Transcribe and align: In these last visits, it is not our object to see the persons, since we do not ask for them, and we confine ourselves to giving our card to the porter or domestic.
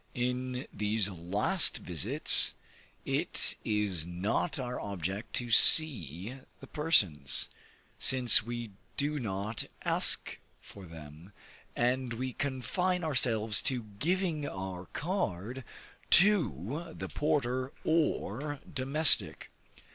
In 0.15 0.65
these 0.73 1.09
last 1.09 1.77
visits, 1.77 2.55
it 3.05 3.55
is 3.63 4.03
not 4.07 4.57
our 4.57 4.79
object 4.79 5.33
to 5.33 5.51
see 5.51 6.39
the 6.59 6.65
persons, 6.65 7.49
since 7.99 8.41
we 8.41 8.71
do 8.97 9.19
not 9.19 9.65
ask 9.85 10.39
for 10.59 10.85
them, 10.87 11.33
and 11.75 12.13
we 12.13 12.33
confine 12.33 13.03
ourselves 13.03 13.61
to 13.61 13.83
giving 13.99 14.47
our 14.47 14.87
card 14.87 15.63
to 16.09 16.93
the 16.97 17.07
porter 17.07 17.71
or 17.83 18.59
domestic. 18.73 19.51